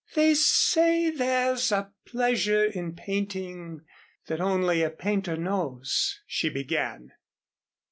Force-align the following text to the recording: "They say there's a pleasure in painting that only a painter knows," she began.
"They 0.15 0.33
say 0.33 1.11
there's 1.11 1.71
a 1.71 1.91
pleasure 2.07 2.65
in 2.65 2.95
painting 2.95 3.81
that 4.25 4.41
only 4.41 4.81
a 4.81 4.89
painter 4.89 5.37
knows," 5.37 6.19
she 6.25 6.49
began. 6.49 7.11